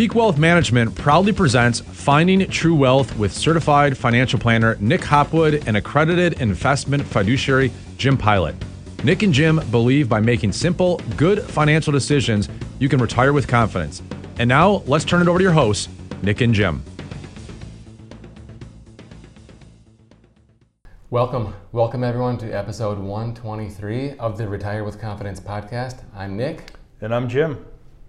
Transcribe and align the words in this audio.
Peak 0.00 0.14
Wealth 0.14 0.38
Management 0.38 0.94
proudly 0.94 1.30
presents 1.30 1.80
Finding 1.80 2.48
True 2.48 2.74
Wealth 2.74 3.14
with 3.18 3.34
certified 3.34 3.98
financial 3.98 4.38
planner 4.38 4.78
Nick 4.80 5.04
Hopwood 5.04 5.62
and 5.66 5.76
accredited 5.76 6.40
investment 6.40 7.02
fiduciary 7.02 7.70
Jim 7.98 8.16
Pilot. 8.16 8.54
Nick 9.04 9.22
and 9.22 9.30
Jim 9.30 9.60
believe 9.70 10.08
by 10.08 10.18
making 10.18 10.52
simple, 10.52 11.02
good 11.18 11.42
financial 11.42 11.92
decisions, 11.92 12.48
you 12.78 12.88
can 12.88 12.98
retire 12.98 13.34
with 13.34 13.46
confidence. 13.46 14.00
And 14.38 14.48
now, 14.48 14.82
let's 14.86 15.04
turn 15.04 15.20
it 15.20 15.28
over 15.28 15.38
to 15.38 15.42
your 15.42 15.52
hosts, 15.52 15.90
Nick 16.22 16.40
and 16.40 16.54
Jim. 16.54 16.82
Welcome, 21.10 21.52
welcome 21.72 22.02
everyone 22.02 22.38
to 22.38 22.50
episode 22.50 22.98
123 22.98 24.16
of 24.16 24.38
the 24.38 24.48
Retire 24.48 24.82
with 24.82 24.98
Confidence 24.98 25.40
podcast. 25.40 26.04
I'm 26.16 26.38
Nick. 26.38 26.70
And 27.02 27.14
I'm 27.14 27.28
Jim. 27.28 27.66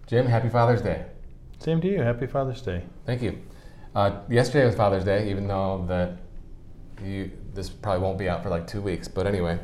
Jim, 0.08 0.26
happy 0.26 0.48
Father's 0.48 0.82
Day. 0.82 1.11
Same 1.62 1.80
to 1.82 1.88
you. 1.88 2.02
Happy 2.02 2.26
Father's 2.26 2.60
Day. 2.64 2.82
Thank 3.06 3.22
you. 3.22 3.38
Uh, 3.94 4.22
yesterday 4.28 4.66
was 4.66 4.74
Father's 4.74 5.04
Day, 5.04 5.30
even 5.30 5.48
though 5.48 5.86
that 5.88 6.18
you 7.06 7.30
this 7.54 7.70
probably 7.70 8.02
won't 8.02 8.18
be 8.18 8.28
out 8.28 8.42
for 8.42 8.50
like 8.50 8.66
two 8.66 8.82
weeks. 8.82 9.08
But 9.08 9.28
anyway, 9.28 9.60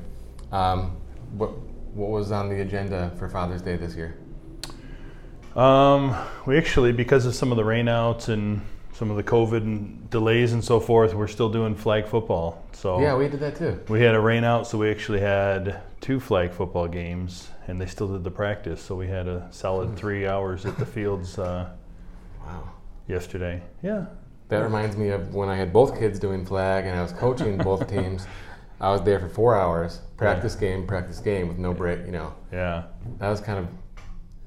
um, 0.52 0.96
what 1.32 1.58
what 1.96 2.12
was 2.12 2.32
on 2.32 2.50
the 2.50 2.62
agenda 2.62 3.12
for 3.18 3.28
Father's 3.28 3.64
Day 3.64 3.78
this 3.78 3.96
year? 3.96 4.16
Um, 5.56 6.16
we 6.46 6.56
actually, 6.56 6.92
because 6.92 7.26
of 7.26 7.34
some 7.34 7.50
of 7.50 7.58
the 7.58 7.64
rainouts 7.64 8.30
and 8.30 8.62
some 8.94 9.10
of 9.10 9.18
the 9.18 9.24
COVID 9.24 9.62
and 9.62 10.08
delays 10.12 10.54
and 10.54 10.64
so 10.64 10.80
forth, 10.80 11.16
we're 11.16 11.26
still 11.26 11.50
doing 11.50 11.74
flag 11.74 12.06
football. 12.06 12.64
So 12.74 13.02
yeah, 13.02 13.18
we 13.18 13.28
did 13.28 13.40
that 13.40 13.56
too. 13.56 13.82
We 13.88 14.04
had 14.04 14.14
a 14.14 14.20
rainout, 14.20 14.68
so 14.68 14.78
we 14.78 14.92
actually 14.92 15.22
had 15.22 15.82
two 16.00 16.20
flag 16.20 16.52
football 16.52 16.88
games, 16.88 17.50
and 17.66 17.82
they 17.82 17.88
still 17.88 18.08
did 18.08 18.24
the 18.24 18.30
practice. 18.30 18.84
So 18.84 18.94
we 18.94 19.08
had 19.08 19.28
a 19.28 19.48
solid 19.50 19.96
three 19.98 20.28
hours 20.28 20.64
at 20.68 20.78
the 20.78 20.86
fields. 20.86 21.40
Uh, 21.40 21.72
Wow. 22.46 22.70
yesterday. 23.08 23.62
Yeah. 23.82 24.06
That 24.50 24.64
reminds 24.64 24.96
me 24.96 25.10
of 25.10 25.34
when 25.36 25.50
I 25.50 25.56
had 25.58 25.74
both 25.74 26.00
kids 26.00 26.20
doing 26.20 26.46
flag 26.46 26.86
and 26.86 26.98
I 26.98 27.02
was 27.02 27.12
coaching 27.12 27.58
both 27.70 27.88
teams. 27.90 28.26
I 28.80 28.92
was 28.92 29.02
there 29.02 29.20
for 29.20 29.28
four 29.28 29.56
hours, 29.60 30.02
practice 30.18 30.56
game, 30.56 30.86
practice 30.88 31.20
game 31.20 31.48
with 31.48 31.58
no 31.58 31.74
break. 31.74 32.06
You 32.06 32.12
know, 32.12 32.34
Yeah. 32.52 32.84
that 33.20 33.30
was 33.30 33.42
kind 33.42 33.60
of 33.60 33.68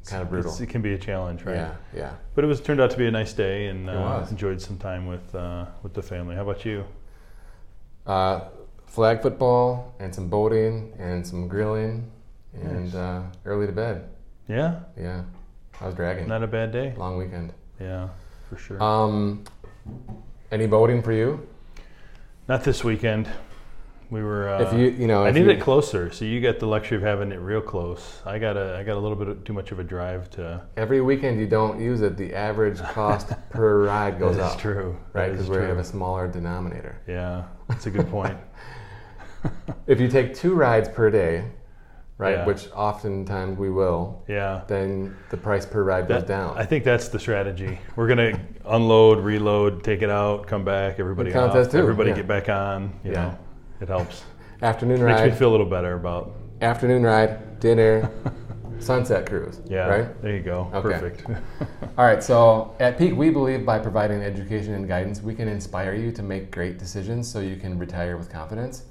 kind 0.06 0.22
of 0.22 0.30
brutal. 0.30 0.50
It's- 0.52 0.60
it 0.62 0.70
can 0.70 0.80
be 0.82 0.94
a 0.94 0.98
challenge, 0.98 1.42
right? 1.44 1.56
Yeah, 1.56 1.72
yeah. 1.94 2.12
But 2.34 2.44
it 2.44 2.46
was 2.46 2.60
turned 2.60 2.80
out 2.80 2.90
to 2.92 2.96
be 2.96 3.06
a 3.06 3.10
nice 3.10 3.32
day, 3.34 3.66
and 3.66 3.90
uh, 3.90 4.26
enjoyed 4.30 4.60
some 4.60 4.78
time 4.78 5.06
with 5.06 5.34
uh, 5.34 5.66
with 5.82 5.92
the 5.94 6.02
family. 6.02 6.34
How 6.36 6.42
about 6.42 6.64
you? 6.64 6.84
Uh, 8.06 8.40
flag 8.86 9.20
football 9.22 9.94
and 10.00 10.14
some 10.14 10.28
boating 10.28 10.92
and 10.98 11.24
some 11.26 11.46
grilling 11.48 12.10
and 12.54 12.84
Nice. 12.86 12.94
uh, 12.94 13.22
early 13.44 13.66
to 13.66 13.72
bed. 13.72 14.08
Yeah. 14.48 14.80
Yeah, 14.96 15.22
I 15.80 15.86
was 15.86 15.94
dragging. 15.94 16.26
Not 16.26 16.42
a 16.42 16.46
bad 16.48 16.72
day. 16.72 16.94
Long 16.96 17.16
weekend. 17.18 17.52
Yeah, 17.80 18.08
for 18.48 18.56
sure. 18.56 18.82
Um, 18.82 19.44
any 20.52 20.66
boating 20.66 21.02
for 21.02 21.12
you? 21.12 21.46
Not 22.48 22.64
this 22.64 22.84
weekend. 22.84 23.28
We 24.10 24.24
were. 24.24 24.48
Uh, 24.48 24.62
if 24.62 24.72
you, 24.72 24.90
you 24.90 25.06
know, 25.06 25.24
I 25.24 25.30
need 25.30 25.44
you, 25.44 25.50
it 25.50 25.60
closer, 25.60 26.10
so 26.10 26.24
you 26.24 26.40
get 26.40 26.58
the 26.58 26.66
luxury 26.66 26.96
of 26.96 27.02
having 27.04 27.30
it 27.30 27.36
real 27.36 27.60
close. 27.60 28.20
I 28.26 28.40
got 28.40 28.56
a, 28.56 28.76
I 28.76 28.82
got 28.82 28.96
a 28.96 28.98
little 28.98 29.16
bit 29.16 29.28
of, 29.28 29.44
too 29.44 29.52
much 29.52 29.70
of 29.70 29.78
a 29.78 29.84
drive 29.84 30.28
to. 30.30 30.60
every 30.76 31.00
weekend 31.00 31.38
you 31.38 31.46
don't 31.46 31.80
use 31.80 32.00
it, 32.00 32.16
the 32.16 32.34
average 32.34 32.78
cost 32.92 33.32
per 33.50 33.84
ride 33.84 34.18
goes 34.18 34.36
up. 34.36 34.50
That 34.50 34.56
is 34.56 34.60
true. 34.60 34.96
Right, 35.12 35.30
because 35.30 35.48
we 35.48 35.56
have 35.58 35.78
a 35.78 35.84
smaller 35.84 36.26
denominator. 36.26 37.00
Yeah, 37.06 37.44
that's 37.68 37.86
a 37.86 37.90
good 37.90 38.08
point. 38.10 38.36
If 39.86 40.00
you 40.00 40.08
take 40.08 40.34
two 40.34 40.54
rides 40.54 40.88
per 40.88 41.10
day, 41.10 41.44
right, 42.20 42.36
Yeah. 42.36 42.44
which 42.46 42.68
oftentimes 42.74 43.58
we 43.58 43.70
will, 43.70 44.22
yeah. 44.28 44.60
then 44.68 45.16
the 45.30 45.36
price 45.36 45.64
per 45.66 45.82
ride 45.82 46.06
goes 46.06 46.22
down. 46.24 46.56
I 46.56 46.64
think 46.64 46.84
that's 46.84 47.08
the 47.08 47.18
strategy. 47.18 47.80
We're 47.96 48.08
gonna 48.08 48.38
unload, 48.66 49.20
reload, 49.24 49.82
take 49.82 50.02
it 50.02 50.10
out, 50.10 50.46
come 50.46 50.64
back. 50.64 51.00
Everybody 51.00 51.32
counts 51.32 51.56
off, 51.56 51.70
two, 51.70 51.78
Everybody 51.78 52.10
yeah. 52.10 52.16
get 52.16 52.28
back 52.28 52.48
on. 52.48 52.92
You 53.02 53.12
Yeah. 53.12 53.22
know, 53.22 53.38
it 53.80 53.88
helps. 53.88 54.24
afternoon 54.62 55.02
ride 55.02 55.20
Makes 55.24 55.32
me 55.34 55.38
feel 55.38 55.48
a 55.48 55.52
little 55.52 55.66
better 55.66 55.94
about. 55.94 56.32
afternoon 56.60 57.02
ride, 57.02 57.58
dinner, 57.58 58.10
sunset 58.78 59.24
cruise. 59.26 59.60
Yeah. 59.66 59.86
Right. 59.88 60.22
There 60.22 60.34
you 60.36 60.42
go. 60.42 60.70
Okay. 60.74 60.98
Perfect. 60.98 61.24
All 61.98 62.04
right, 62.04 62.22
so 62.22 62.74
at 62.80 62.98
Peak, 62.98 63.14
we 63.16 63.30
believe 63.30 63.64
by 63.64 63.78
providing 63.78 64.22
education 64.22 64.74
and 64.74 64.86
guidance, 64.86 65.22
we 65.22 65.34
can 65.34 65.48
inspire 65.48 65.94
you 65.94 66.12
to 66.12 66.22
make 66.22 66.50
great 66.50 66.78
decisions 66.78 67.26
so 67.30 67.40
you 67.40 67.56
can 67.56 67.78
retire 67.78 68.16
with 68.18 68.30
confidence. 68.30 68.84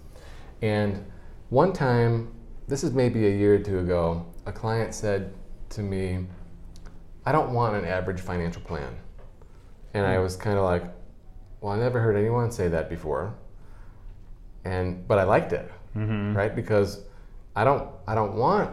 And 0.61 1.05
one 1.49 1.73
time, 1.73 2.31
this 2.69 2.83
is 2.83 2.93
maybe 2.93 3.25
a 3.25 3.31
year 3.31 3.55
or 3.55 3.59
two 3.59 3.79
ago, 3.79 4.25
a 4.45 4.51
client 4.51 4.93
said 4.93 5.33
to 5.69 5.81
me, 5.81 6.25
I 7.25 7.31
don't 7.31 7.51
want 7.51 7.75
an 7.75 7.83
average 7.85 8.21
financial 8.21 8.61
plan. 8.61 8.95
And 9.95 10.05
I 10.05 10.19
was 10.19 10.35
kind 10.35 10.57
of 10.57 10.63
like, 10.63 10.83
well, 11.61 11.73
I 11.73 11.79
never 11.79 11.99
heard 11.99 12.15
anyone 12.15 12.51
say 12.51 12.67
that 12.67 12.87
before. 12.89 13.33
And 14.65 15.07
but 15.07 15.17
I 15.17 15.23
liked 15.23 15.51
it, 15.51 15.71
hmm 15.93 16.35
right? 16.35 16.55
Because 16.55 17.03
I 17.55 17.63
don't 17.63 17.89
I 18.07 18.13
don't 18.13 18.35
want 18.35 18.69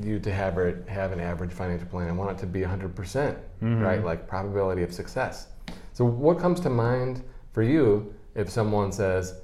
you 0.00 0.20
to 0.20 0.32
have 0.32 0.56
a, 0.58 0.76
have 0.88 1.10
an 1.12 1.20
average 1.20 1.50
financial 1.52 1.88
plan. 1.88 2.08
I 2.08 2.12
want 2.12 2.30
it 2.30 2.38
to 2.40 2.46
be 2.46 2.60
100%, 2.60 2.94
percent 2.94 3.38
Mhm. 3.60 3.82
right? 3.82 4.04
Like 4.04 4.28
probability 4.28 4.82
of 4.84 4.92
success. 4.92 5.48
So 5.92 6.04
what 6.04 6.38
comes 6.38 6.60
to 6.60 6.70
mind 6.70 7.22
for 7.52 7.62
you 7.62 8.14
if 8.34 8.48
someone 8.48 8.92
says, 8.92 9.34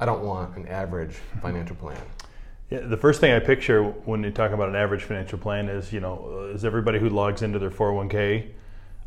"I 0.00 0.04
don't 0.06 0.22
want 0.24 0.56
an 0.56 0.66
average 0.68 1.16
financial 1.42 1.76
plan"? 1.76 2.00
Yeah, 2.70 2.80
the 2.80 2.96
first 2.96 3.20
thing 3.20 3.32
I 3.32 3.38
picture 3.38 3.82
when 3.82 4.22
you 4.22 4.30
talk 4.30 4.50
about 4.52 4.68
an 4.68 4.76
average 4.76 5.04
financial 5.04 5.38
plan 5.38 5.68
is, 5.68 5.92
you 5.92 6.00
know, 6.00 6.50
is 6.54 6.64
everybody 6.64 6.98
who 6.98 7.08
logs 7.08 7.40
into 7.42 7.58
their 7.58 7.70
401k 7.70 8.48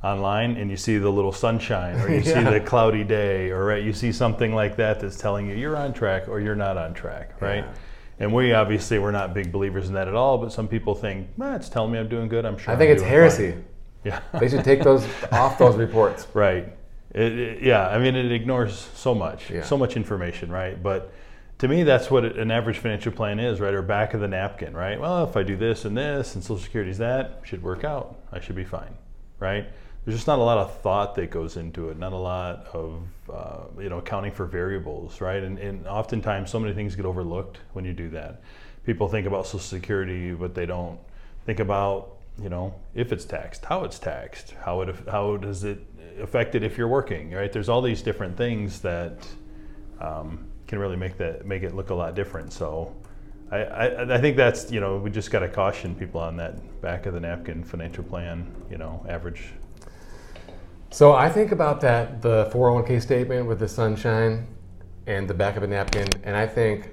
online 0.03 0.57
and 0.57 0.71
you 0.71 0.77
see 0.77 0.97
the 0.97 1.09
little 1.11 1.31
sunshine 1.31 1.95
or 2.01 2.09
you 2.09 2.23
see 2.23 2.43
the 2.43 2.59
cloudy 2.59 3.03
day 3.03 3.51
or 3.51 3.65
right, 3.65 3.83
you 3.83 3.93
see 3.93 4.11
something 4.11 4.55
like 4.55 4.75
that 4.77 4.99
that's 4.99 5.15
telling 5.15 5.47
you 5.47 5.55
you're 5.55 5.77
on 5.77 5.93
track 5.93 6.27
or 6.27 6.39
you're 6.39 6.55
not 6.55 6.75
on 6.75 6.93
track, 6.95 7.39
right? 7.39 7.57
Yeah. 7.65 7.73
And 8.19 8.33
we 8.33 8.53
obviously 8.53 8.97
we're 8.97 9.11
not 9.11 9.33
big 9.35 9.51
believers 9.51 9.87
in 9.89 9.93
that 9.93 10.07
at 10.07 10.15
all, 10.15 10.37
but 10.39 10.51
some 10.51 10.67
people 10.67 10.93
think, 10.93 11.27
"Ah, 11.39 11.55
it's 11.55 11.69
telling 11.69 11.91
me 11.91 11.97
I'm 11.97 12.07
doing 12.09 12.27
good. 12.29 12.45
I'm 12.45 12.55
sure." 12.57 12.69
I 12.69 12.73
I'm 12.73 12.79
think 12.79 12.91
it's 12.91 13.01
doing 13.01 13.11
heresy. 13.11 13.51
fine." 13.51 13.65
Yeah. 14.03 14.19
They 14.39 14.47
should 14.49 14.63
take 14.63 14.81
those 14.83 15.07
off 15.31 15.59
those 15.59 15.75
reports. 15.75 16.27
Right. 16.33 16.73
It, 17.13 17.31
it- 17.39 17.61
yeah, 17.63 17.87
I 17.87 17.99
mean, 17.99 18.15
it 18.15 18.31
ignores 18.31 18.75
so 18.95 19.13
much, 19.13 19.49
Yeah. 19.51 19.61
so 19.63 19.77
much 19.77 19.95
information, 19.95 20.51
right? 20.51 20.81
But 20.81 21.13
to 21.61 21.67
me, 21.67 21.83
that's 21.83 22.09
what 22.09 22.25
an 22.25 22.49
average 22.49 22.79
financial 22.79 23.11
plan 23.11 23.39
is, 23.39 23.59
right? 23.59 23.71
Or 23.71 23.83
back 23.83 24.15
of 24.15 24.19
the 24.19 24.27
napkin, 24.27 24.75
right? 24.75 24.99
Well, 24.99 25.23
if 25.25 25.37
I 25.37 25.43
do 25.43 25.55
this 25.55 25.85
and 25.85 25.95
this 25.95 26.33
and 26.33 26.43
Social 26.43 26.57
Security's 26.57 26.97
that, 26.97 27.41
should 27.43 27.61
work 27.61 27.83
out. 27.83 28.15
I 28.31 28.39
should 28.39 28.55
be 28.55 28.63
fine, 28.63 28.95
right? 29.37 29.67
There's 30.03 30.17
just 30.17 30.25
not 30.25 30.39
a 30.39 30.41
lot 30.41 30.57
of 30.57 30.75
thought 30.81 31.13
that 31.15 31.29
goes 31.29 31.57
into 31.57 31.89
it, 31.89 31.99
not 31.99 32.13
a 32.13 32.17
lot 32.17 32.65
of, 32.73 33.03
uh, 33.31 33.65
you 33.79 33.89
know, 33.89 33.99
accounting 33.99 34.31
for 34.31 34.47
variables, 34.47 35.21
right? 35.21 35.43
And, 35.43 35.59
and 35.59 35.85
oftentimes, 35.85 36.49
so 36.49 36.59
many 36.59 36.73
things 36.73 36.95
get 36.95 37.05
overlooked 37.05 37.59
when 37.73 37.85
you 37.85 37.93
do 37.93 38.09
that. 38.09 38.41
People 38.83 39.07
think 39.07 39.27
about 39.27 39.45
Social 39.45 39.59
Security, 39.59 40.33
but 40.33 40.55
they 40.55 40.65
don't 40.65 40.99
think 41.45 41.59
about 41.59 42.17
you 42.41 42.47
know 42.47 42.73
if 42.95 43.11
it's 43.11 43.25
taxed 43.25 43.65
how 43.65 43.83
it's 43.83 43.99
taxed 43.99 44.55
how 44.63 44.79
it 44.79 44.95
how 45.09 45.35
does 45.35 45.65
it 45.65 45.85
affect 46.21 46.55
it 46.55 46.63
if 46.63 46.77
you're 46.77 46.87
working 46.87 47.29
right 47.31 47.51
there's 47.51 47.67
all 47.67 47.81
these 47.81 48.01
different 48.01 48.37
things 48.37 48.79
that 48.79 49.27
um, 49.99 50.50
can 50.71 50.79
really 50.79 50.95
make 50.95 51.17
that 51.17 51.45
make 51.45 51.63
it 51.63 51.75
look 51.75 51.89
a 51.89 51.93
lot 51.93 52.15
different 52.15 52.51
so 52.53 52.95
I, 53.51 53.57
I, 53.57 54.15
I 54.15 54.21
think 54.21 54.37
that's 54.37 54.71
you 54.71 54.79
know 54.79 54.97
we 54.97 55.09
just 55.11 55.29
got 55.29 55.39
to 55.39 55.49
caution 55.49 55.93
people 55.95 56.21
on 56.21 56.37
that 56.37 56.53
back 56.81 57.05
of 57.07 57.13
the 57.13 57.19
napkin 57.19 57.61
financial 57.63 58.05
plan 58.05 58.49
you 58.71 58.77
know 58.77 59.05
average 59.09 59.43
So 60.89 61.11
I 61.13 61.29
think 61.29 61.51
about 61.51 61.81
that 61.81 62.21
the 62.21 62.49
401k 62.53 63.01
statement 63.01 63.47
with 63.47 63.59
the 63.59 63.67
sunshine 63.67 64.47
and 65.07 65.27
the 65.27 65.33
back 65.33 65.55
of 65.57 65.63
a 65.63 65.67
napkin, 65.67 66.07
and 66.23 66.35
I 66.35 66.45
think 66.47 66.89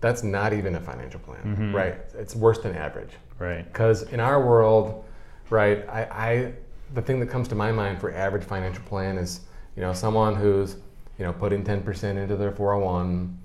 that's 0.00 0.22
not 0.22 0.52
even 0.52 0.74
a 0.76 0.80
financial 0.80 1.20
plan, 1.20 1.42
Mhm. 1.56 1.74
right? 1.74 1.94
It's 2.18 2.34
worse 2.36 2.58
than 2.60 2.74
average. 2.74 3.12
right 3.38 3.64
Because 3.72 4.02
in 4.14 4.20
our 4.20 4.38
world, 4.44 5.04
right, 5.50 5.78
I, 5.88 6.02
I 6.28 6.52
the 6.94 7.02
thing 7.02 7.20
that 7.20 7.30
comes 7.30 7.46
to 7.48 7.54
my 7.54 7.70
mind 7.72 7.98
for 8.00 8.12
average 8.12 8.44
financial 8.44 8.82
plan 8.84 9.16
is, 9.18 9.40
you 9.76 9.82
know, 9.82 9.92
someone 9.92 10.34
who's, 10.34 10.76
you 11.20 11.26
know, 11.26 11.32
putting 11.34 11.62
10% 11.62 12.16
into 12.16 12.34
their 12.34 12.50
401. 12.50 13.38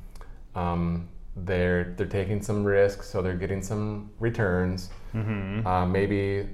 Um, 0.56 1.10
they're 1.36 1.94
they're 1.98 2.08
taking 2.08 2.42
some 2.42 2.64
risks, 2.64 3.10
so 3.10 3.22
they're 3.22 3.36
getting 3.36 3.62
some 3.62 4.10
returns. 4.20 4.90
mm-hmm. 5.14 5.68
Uh, 5.68 5.86
maybe, 5.86 6.48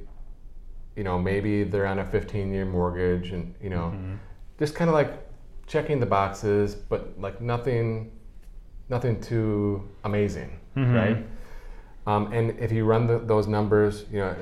you 0.95 1.03
know, 1.03 1.19
maybe 1.19 1.63
they're 1.63 1.85
on 1.85 1.99
a 1.99 2.05
15-year 2.05 2.65
mortgage, 2.65 3.29
and 3.31 3.53
you 3.61 3.69
know, 3.69 3.93
Mhm. 3.95 4.17
just 4.57 4.73
kind 4.75 4.89
of 4.89 4.95
like 4.95 5.11
checking 5.67 5.99
the 5.99 6.05
boxes, 6.07 6.73
but 6.75 7.13
like 7.19 7.39
nothing, 7.41 8.11
nothing 8.89 9.19
too 9.21 9.87
amazing, 10.03 10.59
Mhm. 10.75 10.95
right? 10.95 11.17
Um, 12.07 12.31
and 12.33 12.57
if 12.59 12.71
you 12.71 12.83
run 12.85 13.05
the, 13.07 13.19
those 13.19 13.47
numbers, 13.47 14.05
you 14.11 14.19
know, 14.19 14.35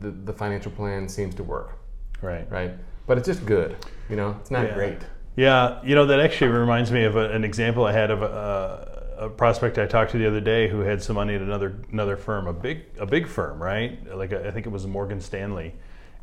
the, 0.00 0.10
the 0.10 0.32
financial 0.32 0.72
plan 0.72 1.08
seems 1.08 1.34
to 1.34 1.42
work, 1.44 1.78
right 2.22 2.50
right? 2.50 2.72
But 3.06 3.18
it's 3.18 3.26
just 3.26 3.44
good, 3.44 3.76
you 4.08 4.16
know. 4.16 4.36
It's 4.40 4.50
not 4.50 4.64
Yeah. 4.68 4.74
great. 4.74 5.00
Yeah, 5.36 5.80
you 5.82 5.94
know 5.94 6.06
that 6.06 6.20
actually 6.20 6.50
reminds 6.50 6.92
me 6.92 7.04
of 7.04 7.16
a, 7.16 7.30
an 7.30 7.44
example 7.44 7.84
I 7.86 7.92
had 7.92 8.10
of 8.10 8.22
a, 8.22 9.16
a 9.18 9.28
prospect 9.30 9.78
I 9.78 9.86
talked 9.86 10.10
to 10.12 10.18
the 10.18 10.26
other 10.26 10.40
day 10.40 10.68
who 10.68 10.80
had 10.80 11.02
some 11.02 11.16
money 11.16 11.34
at 11.34 11.40
another 11.40 11.76
another 11.90 12.16
firm, 12.16 12.46
a 12.46 12.52
big 12.52 12.82
a 12.98 13.06
big 13.06 13.26
firm, 13.26 13.62
right? 13.62 13.98
Like 14.14 14.32
a, 14.32 14.46
I 14.46 14.50
think 14.50 14.66
it 14.66 14.70
was 14.70 14.86
Morgan 14.86 15.20
Stanley, 15.20 15.72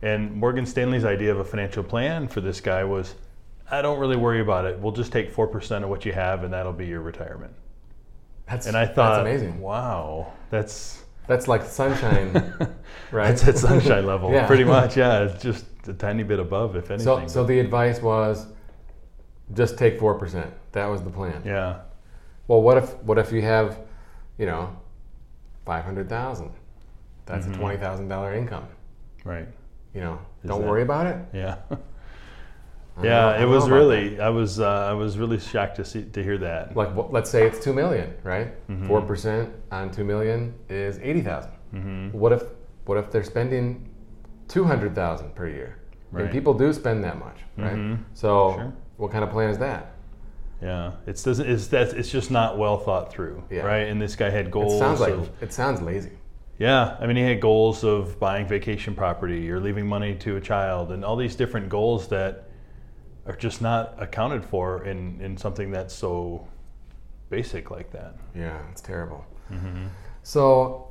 And 0.01 0.33
Morgan 0.35 0.65
Stanley's 0.65 1.06
idea 1.06 1.31
of 1.31 1.39
a 1.39 1.44
financial 1.45 1.83
plan 1.83 2.27
for 2.27 2.39
this 2.41 2.61
guy 2.61 2.83
was, 2.83 3.15
I 3.71 3.81
don't 3.81 4.00
really 4.00 4.15
worry 4.17 4.41
about 4.41 4.65
it. 4.65 4.77
We'll 4.79 4.91
just 4.94 5.11
take 5.11 5.31
four 5.31 5.47
percent 5.47 5.83
of 5.83 5.89
what 5.89 6.06
you 6.06 6.11
have, 6.13 6.44
and 6.44 6.53
that'll 6.53 6.73
be 6.73 6.85
your 6.88 7.01
retirement. 7.01 7.53
That's 8.47 8.67
And 8.67 8.75
I 8.77 8.85
thought, 8.85 9.23
that's 9.23 9.27
amazing. 9.27 9.59
wow, 9.59 10.33
that's 10.51 11.03
That's 11.27 11.47
like 11.47 11.63
sunshine, 11.65 12.31
right? 13.11 13.29
that's 13.29 13.47
at 13.47 13.57
sunshine 13.57 14.06
level, 14.06 14.31
Yeah. 14.33 14.45
pretty 14.47 14.63
much. 14.65 14.97
Yeah, 14.97 15.23
it's 15.23 15.41
just 15.44 15.65
a 15.88 15.94
tiny 15.94 16.23
bit 16.23 16.39
above, 16.39 16.75
if 16.75 16.91
anything. 16.91 17.27
So, 17.27 17.27
so 17.27 17.44
the 17.44 17.59
advice 17.59 18.01
was, 18.01 18.47
just 19.53 19.77
take 19.77 19.99
four 19.99 20.15
percent. 20.15 20.51
That 20.73 20.85
was 20.87 21.01
the 21.03 21.09
plan. 21.09 21.41
yeah, 21.45 21.79
Well, 22.47 22.61
what 22.61 22.77
if 22.77 22.95
what 23.03 23.17
if 23.17 23.31
you 23.31 23.41
have, 23.41 23.79
you 24.37 24.45
know, 24.45 24.75
five 25.65 25.83
hundred 25.85 26.09
thousand? 26.09 26.51
That's 27.25 27.45
Mm-hmm. 27.45 27.55
a 27.55 27.57
twenty 27.57 27.77
thousand 27.77 28.07
dollar 28.07 28.33
income. 28.33 28.67
right. 29.23 29.47
You 29.93 30.01
know, 30.01 30.19
Is 30.43 30.49
don't 30.49 30.61
that- 30.61 30.67
worry 30.67 30.83
about 30.83 31.07
it. 31.07 31.17
Yeah. 31.33 31.55
Don't 31.69 31.79
know- 33.05 33.09
Yeah, 33.09 33.41
it 33.41 33.45
was 33.45 33.69
really. 33.69 34.19
I 34.19 34.29
was. 34.29 34.59
Uh, 34.59 34.67
I 34.89 34.93
was 34.93 35.17
really 35.17 35.39
shocked 35.39 35.77
to 35.77 35.85
see 35.85 36.03
to 36.03 36.21
hear 36.23 36.37
that. 36.39 36.69
that. 36.69 36.75
like 36.77 36.93
what, 36.95 37.11
let's 37.13 37.29
say 37.29 37.47
it's 37.47 37.63
two 37.63 37.73
million, 37.73 38.13
right? 38.23 38.47
Mm-hmm. 38.69 38.87
4 38.87 39.01
percent 39.03 39.53
on 39.71 39.89
two 39.89 40.03
million 40.03 40.53
is 40.69 40.99
80,000. 40.99 41.51
Mm-hmm. 41.73 42.17
What 42.17 42.33
if 42.33 42.43
what 42.85 42.97
if 42.97 43.09
they're 43.11 43.23
spending 43.23 43.89
two 44.47 44.63
hundred 44.65 44.93
thousand 44.95 45.33
per 45.33 45.47
year? 45.47 45.77
Right. 46.11 46.23
And 46.23 46.31
people 46.31 46.53
do 46.53 46.71
spend 46.73 47.03
that 47.03 47.19
much, 47.19 47.38
right? 47.57 47.75
Mhm. 47.75 48.00
So 48.13 48.53
Sure. 48.56 48.73
what 48.97 49.11
kind 49.11 49.23
of 49.23 49.29
plan 49.29 49.50
is 49.50 49.57
that? 49.59 49.91
Yeah, 50.61 50.91
it's 51.06 51.23
doesn't. 51.23 51.50
It's 51.50 51.67
that. 51.67 51.94
It's 51.94 52.09
just 52.11 52.31
not 52.31 52.57
well 52.57 52.77
thought 52.77 53.11
through, 53.11 53.44
Yeah. 53.50 53.61
right? 53.61 53.88
And 53.88 54.01
this 54.01 54.15
guy 54.15 54.29
had 54.29 54.51
goals. 54.51 54.73
It 54.73 54.79
sounds 54.79 55.00
like 55.00 55.13
of, 55.13 55.29
it 55.41 55.53
sounds 55.53 55.81
lazy. 55.81 56.11
yeah, 56.57 56.97
I 57.00 57.07
mean, 57.07 57.15
he 57.15 57.21
had 57.23 57.39
goals 57.39 57.83
of 57.85 58.19
buying 58.19 58.45
vacation 58.47 58.94
property 58.94 59.50
or 59.51 59.59
leaving 59.61 59.88
money 59.88 60.15
to 60.15 60.35
a 60.35 60.41
child, 60.41 60.91
and 60.91 61.06
all 61.06 61.15
these 61.15 61.35
different 61.35 61.69
goals 61.69 62.07
that 62.09 62.50
are 63.25 63.35
just 63.35 63.61
not 63.61 63.94
accounted 64.00 64.44
for 64.44 64.83
in 64.83 65.21
in 65.21 65.38
something 65.38 65.71
that's 65.71 65.94
so 65.94 66.45
basic 67.29 67.71
like 67.71 67.91
that. 67.91 68.15
Yeah, 68.35 68.57
it's 68.71 68.81
terrible. 68.81 69.23
Mm-hmm. 69.51 69.85
So, 70.23 70.88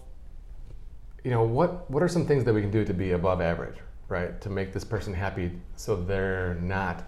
you 1.25 1.31
know, 1.31 1.43
what 1.43 1.91
what 1.91 2.03
are 2.03 2.09
some 2.09 2.25
things 2.25 2.45
that 2.45 2.55
we 2.55 2.63
can 2.63 2.71
do 2.71 2.85
to 2.87 2.95
be 2.95 3.11
above 3.13 3.41
average, 3.43 3.77
right? 4.09 4.41
To 4.41 4.51
make 4.51 4.73
this 4.73 4.85
person 4.85 5.13
happy, 5.15 5.53
so 5.77 5.97
they're 5.97 6.55
not 6.61 7.05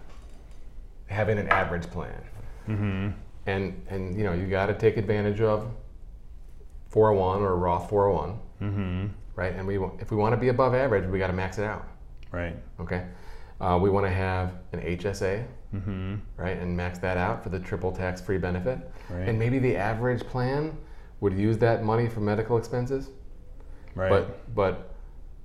having 1.07 1.39
an 1.39 1.49
average 1.49 1.85
plan. 1.91 2.23
Mm-hmm. 2.69 3.09
And 3.47 3.87
and 3.89 4.17
you 4.17 4.25
know, 4.25 4.33
you 4.33 4.47
got 4.47 4.67
to 4.67 4.75
take 4.75 4.97
advantage 4.97 5.41
of 5.41 5.71
401 6.91 7.43
or 7.43 7.57
Roth 7.57 7.89
401, 7.89 8.39
Mm-hmm. 8.61 9.07
right? 9.37 9.55
And 9.55 9.67
we 9.67 9.77
if 9.99 10.11
we 10.11 10.17
want 10.17 10.33
to 10.35 10.37
be 10.37 10.49
above 10.49 10.75
average, 10.75 11.09
we 11.09 11.19
got 11.19 11.29
to 11.29 11.33
max 11.33 11.59
it 11.59 11.65
out. 11.65 11.87
Right. 12.31 12.57
Okay. 12.81 13.07
Uh, 13.61 13.79
we 13.81 13.91
want 13.91 14.07
to 14.07 14.11
have 14.13 14.55
an 14.73 14.81
HSA, 14.81 15.45
Mm-hmm. 15.75 16.17
right, 16.37 16.57
and 16.59 16.77
max 16.77 16.99
that 16.99 17.17
out 17.17 17.43
for 17.45 17.49
the 17.49 17.59
triple 17.61 17.93
tax-free 17.93 18.39
benefit. 18.39 18.79
Right. 19.09 19.29
And 19.29 19.39
maybe 19.39 19.59
the 19.61 19.77
average 19.77 20.21
plan 20.23 20.77
would 21.21 21.33
use 21.39 21.59
that 21.59 21.85
money 21.85 22.09
for 22.09 22.21
medical 22.21 22.57
expenses. 22.59 23.11
Right. 23.95 24.11
But 24.11 24.55
but 24.55 24.90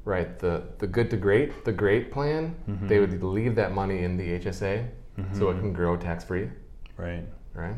right, 0.06 0.38
the 0.40 0.64
the 0.78 0.88
good 0.88 1.10
to 1.10 1.18
great, 1.18 1.66
the 1.66 1.72
great 1.72 2.12
plan, 2.12 2.56
Mm-hmm. 2.70 2.88
they 2.88 3.00
would 3.00 3.22
leave 3.24 3.56
that 3.56 3.74
money 3.74 4.04
in 4.04 4.16
the 4.18 4.40
HSA 4.40 4.88
so 5.34 5.50
it 5.50 5.60
can 5.60 5.72
grow 5.72 5.96
tax 5.96 6.26
free, 6.26 6.50
right. 6.98 7.24
right? 7.54 7.76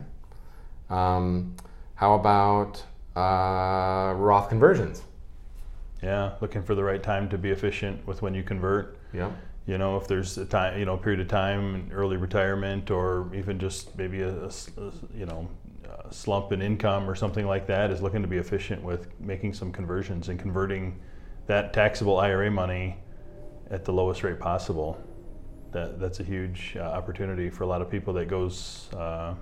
Um, 0.89 1.55
how 1.95 2.15
about 2.15 2.83
uh, 3.15 4.13
Roth 4.15 4.49
conversions? 4.49 5.03
Yeah, 6.01 6.33
looking 6.41 6.63
for 6.63 6.73
the 6.75 6.83
right 6.83 7.01
time 7.01 7.29
to 7.29 7.37
be 7.37 7.51
efficient 7.51 8.05
with 8.07 8.21
when 8.23 8.33
you 8.33 8.43
convert. 8.43 8.97
Yep. 9.13 9.31
You 9.67 9.77
know, 9.77 9.97
if 9.97 10.07
there's 10.07 10.37
a 10.37 10.45
time, 10.45 10.79
you 10.79 10.85
know, 10.85 10.97
period 10.97 11.19
of 11.19 11.27
time, 11.27 11.89
early 11.91 12.17
retirement, 12.17 12.89
or 12.89 13.29
even 13.35 13.59
just 13.59 13.95
maybe 13.97 14.21
a 14.21 14.49
you 15.15 15.25
know, 15.25 15.47
a 15.85 16.11
slump 16.13 16.51
in 16.51 16.61
income 16.61 17.09
or 17.09 17.15
something 17.15 17.45
like 17.45 17.67
that, 17.67 17.91
is 17.91 18.01
looking 18.01 18.21
to 18.21 18.27
be 18.27 18.37
efficient 18.37 18.81
with 18.83 19.07
making 19.19 19.53
some 19.53 19.71
conversions 19.71 20.29
and 20.29 20.39
converting 20.39 20.99
that 21.47 21.73
taxable 21.73 22.19
IRA 22.19 22.51
money 22.51 22.97
at 23.71 23.85
the 23.85 23.91
lowest 23.91 24.23
rate 24.23 24.39
possible. 24.39 25.01
That 25.71 25.99
that's 25.99 26.19
a 26.19 26.23
huge 26.23 26.75
uh, 26.77 26.83
opportunity 26.83 27.49
for 27.49 27.63
a 27.63 27.67
lot 27.67 27.81
of 27.81 27.89
people 27.89 28.13
that 28.13 28.27
goes 28.27 28.89
uh, 28.93 29.33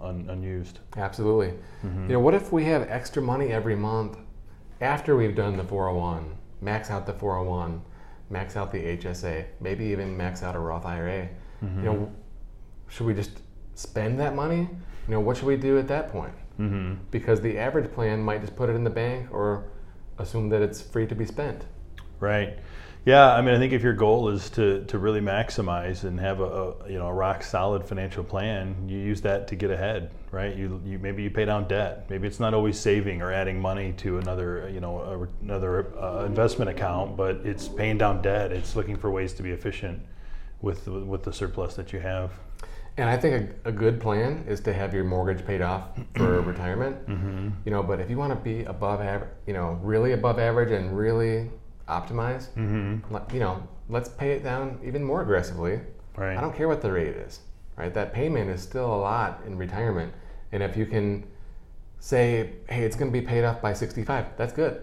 un, 0.00 0.26
unused. 0.28 0.80
Absolutely. 0.96 1.54
You 2.08 2.14
know, 2.14 2.20
what 2.20 2.34
if 2.34 2.52
we 2.52 2.64
have 2.64 2.82
extra 2.88 3.22
money 3.22 3.48
every 3.48 3.76
month 3.76 4.18
after 4.80 5.16
we've 5.16 5.34
done 5.34 5.56
the 5.56 5.64
401, 5.64 6.36
max 6.60 6.90
out 6.90 7.06
the 7.06 7.14
401, 7.14 7.82
max 8.30 8.56
out 8.56 8.70
the 8.70 8.78
HSA, 8.96 9.46
maybe 9.60 9.86
even 9.86 10.16
max 10.16 10.42
out 10.42 10.54
a 10.54 10.58
Roth 10.58 10.84
IRA? 10.84 11.28
You 11.62 11.82
know, 11.82 12.12
should 12.88 13.06
we 13.06 13.14
just 13.14 13.40
spend 13.74 14.20
that 14.20 14.34
money? 14.34 14.68
You 15.08 15.14
know, 15.14 15.20
what 15.20 15.36
should 15.36 15.46
we 15.46 15.56
do 15.56 15.78
at 15.78 15.88
that 15.88 16.10
point? 16.10 16.34
Mm-hmm. 16.60 16.94
Because 17.10 17.40
the 17.40 17.58
average 17.58 17.90
plan 17.92 18.20
might 18.22 18.40
just 18.42 18.54
put 18.54 18.68
it 18.68 18.74
in 18.74 18.84
the 18.84 18.90
bank 18.90 19.28
or 19.32 19.70
assume 20.18 20.48
that 20.50 20.62
it's 20.62 20.80
free 20.80 21.06
to 21.06 21.14
be 21.14 21.24
spent. 21.24 21.64
Right. 22.20 22.58
Yeah, 23.04 23.32
I 23.32 23.40
mean, 23.40 23.54
I 23.54 23.58
think 23.58 23.72
if 23.72 23.82
your 23.82 23.94
goal 23.94 24.28
is 24.28 24.50
to, 24.50 24.84
to 24.84 24.98
really 24.98 25.20
maximize 25.20 26.04
and 26.04 26.20
have 26.20 26.40
a, 26.40 26.44
a 26.44 26.90
you 26.90 26.98
know 26.98 27.06
a 27.06 27.12
rock 27.12 27.42
solid 27.42 27.84
financial 27.84 28.22
plan, 28.22 28.86
you 28.86 28.98
use 28.98 29.22
that 29.22 29.48
to 29.48 29.56
get 29.56 29.70
ahead, 29.70 30.10
right? 30.30 30.54
You, 30.54 30.82
you 30.84 30.98
maybe 30.98 31.22
you 31.22 31.30
pay 31.30 31.46
down 31.46 31.68
debt. 31.68 32.10
Maybe 32.10 32.26
it's 32.26 32.40
not 32.40 32.52
always 32.52 32.78
saving 32.78 33.22
or 33.22 33.32
adding 33.32 33.60
money 33.60 33.94
to 33.98 34.18
another 34.18 34.68
you 34.70 34.80
know 34.80 34.98
a, 34.98 35.42
another 35.42 35.96
uh, 35.98 36.24
investment 36.26 36.70
account, 36.70 37.16
but 37.16 37.36
it's 37.46 37.66
paying 37.66 37.96
down 37.96 38.20
debt. 38.20 38.52
It's 38.52 38.76
looking 38.76 38.96
for 38.96 39.10
ways 39.10 39.32
to 39.34 39.42
be 39.42 39.52
efficient 39.52 40.02
with 40.60 40.86
with 40.86 41.22
the 41.22 41.32
surplus 41.32 41.76
that 41.76 41.92
you 41.92 42.00
have. 42.00 42.32
And 42.98 43.08
I 43.08 43.16
think 43.16 43.52
a, 43.64 43.68
a 43.68 43.72
good 43.72 44.00
plan 44.00 44.44
is 44.48 44.60
to 44.62 44.72
have 44.72 44.92
your 44.92 45.04
mortgage 45.04 45.46
paid 45.46 45.62
off 45.62 45.84
for 46.16 46.40
retirement. 46.52 47.06
Mm-hmm. 47.06 47.48
You 47.64 47.70
know, 47.70 47.82
but 47.82 48.00
if 48.00 48.10
you 48.10 48.18
want 48.18 48.32
to 48.32 48.36
be 48.44 48.64
above 48.64 49.00
average, 49.00 49.30
you 49.46 49.52
know, 49.54 49.78
really 49.82 50.12
above 50.12 50.38
average 50.40 50.72
and 50.72 50.96
really 50.96 51.48
optimize, 51.88 52.48
Mm-hmm. 52.56 53.14
let- 53.14 53.32
you 53.32 53.38
know, 53.40 53.66
let's 53.88 54.08
pay 54.08 54.32
it 54.32 54.42
down 54.42 54.78
even 54.84 55.02
more 55.04 55.22
aggressively. 55.22 55.80
Right. 56.16 56.36
I 56.36 56.40
don't 56.40 56.54
care 56.54 56.66
what 56.66 56.82
the 56.82 56.90
rate 56.90 57.14
is, 57.16 57.40
right? 57.76 57.94
That 57.94 58.12
payment 58.12 58.50
is 58.50 58.60
still 58.60 58.92
a 58.92 59.00
lot 59.10 59.42
in 59.46 59.56
retirement. 59.56 60.12
And 60.50 60.60
if 60.62 60.76
you 60.76 60.84
can 60.84 61.24
say, 62.00 62.54
hey, 62.68 62.82
it's 62.82 62.96
going 62.96 63.12
to 63.12 63.18
be 63.20 63.24
paid 63.24 63.44
off 63.44 63.62
by 63.62 63.72
65, 63.72 64.36
that's 64.36 64.52
good. 64.52 64.82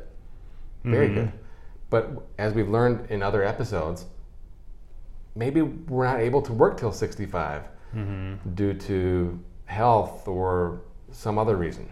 Very 0.85 1.09
Mhm. 1.09 1.15
good. 1.15 1.31
But 1.89 2.11
as 2.37 2.53
we've 2.53 2.69
learned 2.69 3.11
in 3.11 3.21
other 3.21 3.43
episodes, 3.43 4.05
maybe 5.35 5.61
we're 5.61 6.05
not 6.05 6.19
able 6.21 6.41
to 6.43 6.53
work 6.53 6.77
till 6.77 6.91
65 6.93 7.63
Mm-hmm. 7.95 8.53
due 8.55 8.73
to 8.73 9.39
health 9.65 10.27
or 10.27 10.81
some 11.11 11.37
other 11.37 11.55
reason, 11.55 11.89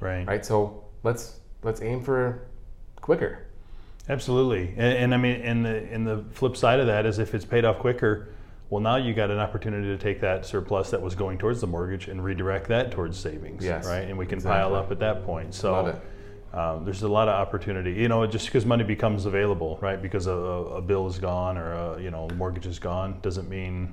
Right. 0.00 0.26
right? 0.26 0.44
So 0.44 0.84
let's 1.04 1.40
let's 1.62 1.80
aim 1.80 2.02
for 2.02 2.42
quicker. 3.00 3.46
Absolutely, 4.08 4.68
and, 4.76 4.98
and 4.98 5.14
I 5.14 5.16
mean, 5.16 5.40
and 5.40 5.64
the 5.64 5.88
and 5.92 6.06
the 6.06 6.24
flip 6.32 6.56
side 6.56 6.80
of 6.80 6.86
that 6.88 7.06
is 7.06 7.18
if 7.18 7.34
it's 7.34 7.44
paid 7.44 7.64
off 7.64 7.78
quicker, 7.78 8.28
well, 8.68 8.80
now 8.82 8.96
you 8.96 9.14
got 9.14 9.30
an 9.30 9.38
opportunity 9.38 9.86
to 9.88 9.96
take 9.96 10.20
that 10.20 10.44
surplus 10.44 10.90
that 10.90 11.00
was 11.00 11.14
going 11.14 11.38
towards 11.38 11.60
the 11.60 11.66
mortgage 11.66 12.08
and 12.08 12.22
redirect 12.22 12.68
that 12.68 12.90
towards 12.90 13.18
savings, 13.18 13.64
Yes, 13.64 13.86
right? 13.86 14.02
And 14.08 14.18
we 14.18 14.26
can 14.26 14.38
exactly. 14.38 14.60
pile 14.62 14.74
up 14.74 14.90
at 14.90 14.98
that 15.00 15.24
point. 15.24 15.54
So. 15.54 15.98
Um, 16.52 16.84
there's 16.84 17.02
a 17.02 17.08
lot 17.08 17.26
of 17.26 17.34
opportunity. 17.34 17.94
You 17.94 18.06
know, 18.06 18.24
just 18.28 18.46
because 18.46 18.64
money 18.64 18.84
becomes 18.84 19.26
available, 19.26 19.76
right? 19.82 20.00
Because 20.00 20.28
a, 20.28 20.32
a, 20.32 20.62
a 20.76 20.80
bill 20.80 21.08
is 21.08 21.18
gone 21.18 21.58
or 21.58 21.72
a, 21.72 22.00
you 22.00 22.12
know, 22.12 22.28
mortgage 22.36 22.64
is 22.68 22.78
gone, 22.78 23.18
doesn't 23.22 23.48
mean, 23.48 23.92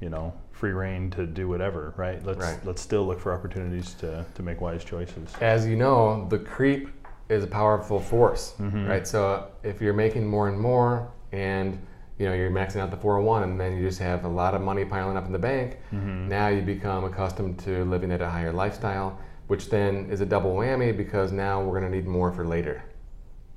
you 0.00 0.10
know, 0.10 0.32
free 0.52 0.72
reign 0.72 1.10
to 1.10 1.26
do 1.26 1.48
whatever, 1.48 1.94
right? 1.96 2.24
Let's 2.24 2.38
Right. 2.40 2.58
let's 2.64 2.82
still 2.82 3.06
look 3.06 3.20
for 3.20 3.32
opportunities 3.32 3.94
to 3.94 4.24
to 4.34 4.42
make 4.42 4.60
wise 4.60 4.84
choices. 4.84 5.34
As 5.40 5.66
you 5.66 5.76
know, 5.76 6.26
the 6.28 6.38
creep 6.38 6.88
is 7.28 7.42
a 7.44 7.46
powerful 7.46 7.98
force, 8.00 8.54
Mm-hmm. 8.60 8.86
right? 8.86 9.06
So 9.06 9.48
if 9.62 9.80
you're 9.80 9.94
making 9.94 10.26
more 10.26 10.48
and 10.48 10.58
more, 10.60 11.08
and 11.32 11.78
you 12.18 12.26
know 12.26 12.34
you're 12.34 12.50
maxing 12.50 12.80
out 12.80 12.90
the 12.90 12.96
401, 12.96 13.42
and 13.42 13.60
then 13.60 13.76
you 13.76 13.86
just 13.86 13.98
have 13.98 14.24
a 14.24 14.28
lot 14.28 14.54
of 14.54 14.60
money 14.62 14.84
piling 14.84 15.16
up 15.16 15.26
in 15.26 15.32
the 15.32 15.38
bank, 15.38 15.78
Mm-hmm. 15.92 16.28
now 16.28 16.48
you 16.48 16.62
become 16.62 17.04
accustomed 17.04 17.58
to 17.60 17.84
living 17.84 18.10
at 18.12 18.20
a 18.20 18.28
higher 18.30 18.52
lifestyle, 18.52 19.18
which 19.48 19.70
then 19.70 20.08
is 20.10 20.20
a 20.20 20.26
double 20.26 20.54
whammy 20.54 20.96
because 20.96 21.32
now 21.32 21.62
we're 21.62 21.78
going 21.80 21.90
to 21.90 21.96
need 21.96 22.06
more 22.06 22.32
for 22.32 22.46
later. 22.46 22.82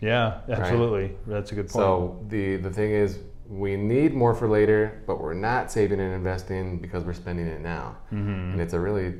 Yeah, 0.01 0.39
absolutely. 0.49 1.15
That's 1.27 1.51
a 1.51 1.55
good 1.55 1.65
point. 1.69 1.73
So 1.83 2.25
the 2.29 2.55
the 2.57 2.71
thing 2.71 2.91
is, 2.91 3.19
we 3.49 3.75
need 3.75 4.13
more 4.13 4.35
for 4.35 4.47
later, 4.47 5.01
but 5.07 5.19
we're 5.19 5.33
not 5.33 5.71
saving 5.71 5.99
and 5.99 6.13
investing 6.13 6.77
because 6.77 7.03
we're 7.03 7.13
spending 7.13 7.47
it 7.47 7.61
now, 7.61 7.97
Mhm. 8.11 8.51
and 8.53 8.61
it's 8.61 8.73
a 8.73 8.79
really, 8.79 9.15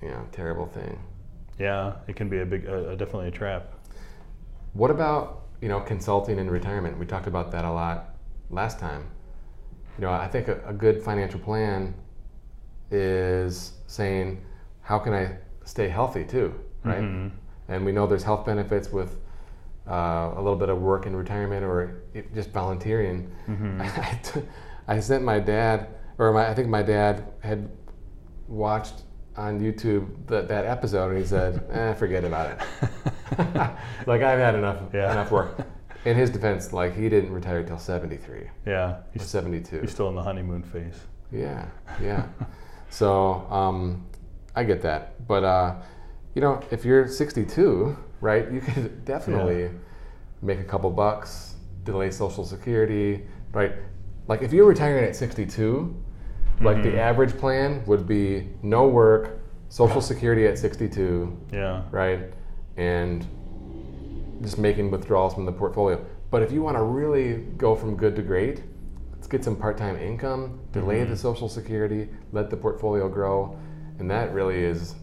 you 0.00 0.08
know, 0.08 0.24
terrible 0.30 0.66
thing. 0.66 0.98
Yeah, 1.58 1.94
it 2.06 2.14
can 2.16 2.28
be 2.28 2.38
a 2.40 2.46
big, 2.46 2.66
uh, 2.66 2.94
definitely 2.94 3.28
a 3.28 3.32
trap. 3.32 3.72
What 4.72 4.90
about 4.90 5.48
you 5.60 5.68
know 5.68 5.80
consulting 5.80 6.38
in 6.38 6.48
retirement? 6.48 6.96
We 6.96 7.06
talked 7.06 7.26
about 7.26 7.50
that 7.50 7.64
a 7.64 7.70
lot 7.72 8.14
last 8.50 8.78
time. 8.78 9.04
You 9.98 10.02
know, 10.06 10.12
I 10.12 10.28
think 10.28 10.46
a, 10.48 10.60
a 10.64 10.72
good 10.72 11.02
financial 11.02 11.40
plan 11.40 11.94
is 12.90 13.74
saying, 13.86 14.40
how 14.82 14.98
can 14.98 15.12
I 15.12 15.36
stay 15.64 15.88
healthy 15.88 16.24
too, 16.24 16.54
right? 16.84 17.02
Mhm. 17.02 17.30
And 17.68 17.84
we 17.84 17.92
know 17.92 18.06
there's 18.06 18.22
health 18.24 18.46
benefits 18.46 18.90
with 18.92 19.19
uh, 19.90 20.32
a 20.36 20.40
little 20.40 20.56
bit 20.56 20.68
of 20.68 20.80
work 20.80 21.06
in 21.06 21.16
retirement 21.16 21.64
or 21.64 22.02
just 22.34 22.50
volunteering, 22.50 23.30
Mm-hmm. 23.48 23.80
I, 23.82 24.20
t- 24.22 24.46
I 24.88 25.00
sent 25.00 25.24
my 25.24 25.40
dad, 25.40 25.88
or 26.18 26.32
my, 26.32 26.48
I 26.48 26.54
think 26.54 26.68
my 26.68 26.82
dad 26.82 27.24
had 27.40 27.68
watched 28.48 29.02
on 29.36 29.60
YouTube 29.60 30.26
that 30.26 30.48
that 30.48 30.64
episode, 30.66 31.10
and 31.10 31.18
he 31.18 31.24
said, 31.26 31.62
"Eh, 31.70 31.94
forget 31.94 32.24
about 32.24 32.50
it. 32.52 32.58
like 34.06 34.22
I've 34.22 34.38
had 34.38 34.54
enough 34.54 34.78
Yeah. 34.92 35.12
enough 35.12 35.30
work." 35.30 35.66
In 36.04 36.16
his 36.16 36.30
defense, 36.30 36.72
like 36.72 36.96
he 36.96 37.08
didn't 37.10 37.30
retire 37.32 37.62
till 37.62 37.78
seventy 37.78 38.16
three 38.16 38.48
Yeah, 38.66 38.98
he's, 39.12 39.22
seventy 39.26 39.60
two. 39.60 39.80
he's 39.82 39.90
still 39.92 40.08
in 40.08 40.14
the 40.14 40.22
honeymoon 40.22 40.62
phase. 40.62 40.98
Yeah, 41.30 41.66
yeah. 42.02 42.26
so 42.88 43.46
um, 43.50 44.06
I 44.56 44.64
get 44.64 44.80
that, 44.82 45.26
but 45.28 45.44
uh, 45.44 45.74
you 46.34 46.40
know, 46.40 46.60
if 46.70 46.84
you're 46.84 47.06
62, 47.06 47.96
right, 48.20 48.50
you 48.50 48.60
could 48.60 49.04
definitely 49.04 49.70
make 50.42 50.60
a 50.60 50.64
couple 50.64 50.90
bucks, 50.90 51.54
delay 51.84 52.10
Social 52.10 52.44
Security, 52.44 53.26
right? 53.52 53.72
Like 54.28 54.42
if 54.42 54.52
you're 54.52 54.66
retiring 54.66 55.04
at 55.04 55.16
62, 55.16 55.94
like 56.60 56.82
the 56.82 56.90
mm-hmm. 56.90 56.98
average 56.98 57.36
plan 57.38 57.82
would 57.86 58.06
be 58.06 58.48
no 58.62 58.86
work, 58.86 59.40
Social 59.68 60.00
Security 60.00 60.46
at 60.46 60.58
62, 60.58 61.46
Yeah, 61.52 61.82
right, 61.90 62.32
and 62.76 63.26
just 64.42 64.58
making 64.58 64.90
withdrawals 64.90 65.34
from 65.34 65.46
the 65.46 65.52
portfolio. 65.52 66.04
But 66.30 66.42
if 66.42 66.52
you 66.52 66.62
want 66.62 66.76
to 66.76 66.82
really 66.82 67.44
go 67.56 67.74
from 67.74 67.96
good 67.96 68.14
to 68.16 68.22
great, 68.22 68.62
let's 69.12 69.26
get 69.26 69.44
some 69.44 69.56
part-time 69.56 69.96
income, 69.96 70.60
delay 70.72 71.00
the 71.00 71.06
mm-hmm. 71.06 71.14
Social 71.14 71.48
Security, 71.48 72.08
let 72.32 72.50
the 72.50 72.56
portfolio 72.56 73.08
grow, 73.08 73.58
and 73.98 74.10
that 74.10 74.32
really 74.32 74.62
is 74.62 74.94